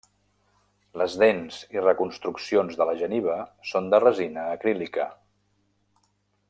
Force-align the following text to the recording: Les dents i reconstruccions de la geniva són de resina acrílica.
Les 1.01 1.17
dents 1.23 1.59
i 1.75 1.83
reconstruccions 1.83 2.81
de 2.81 2.89
la 2.91 2.97
geniva 3.03 3.37
són 3.73 3.93
de 3.95 4.01
resina 4.07 4.49
acrílica. 4.57 5.11